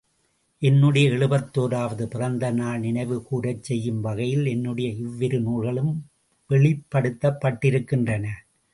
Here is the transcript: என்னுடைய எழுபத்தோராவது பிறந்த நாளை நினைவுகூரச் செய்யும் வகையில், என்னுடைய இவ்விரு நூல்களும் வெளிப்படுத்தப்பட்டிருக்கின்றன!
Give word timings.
என்னுடைய 0.61 1.09
எழுபத்தோராவது 1.09 2.05
பிறந்த 2.05 2.49
நாளை 2.51 2.79
நினைவுகூரச் 2.85 3.63
செய்யும் 3.63 4.01
வகையில், 4.01 4.45
என்னுடைய 4.47 4.89
இவ்விரு 5.03 5.39
நூல்களும் 5.41 5.93
வெளிப்படுத்தப்பட்டிருக்கின்றன! 6.49 8.25